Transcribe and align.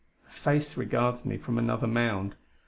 A 0.27 0.31
face 0.33 0.77
regards 0.77 1.25
me 1.27 1.37
from 1.37 1.59
another 1.59 1.85
mound. 1.85 2.33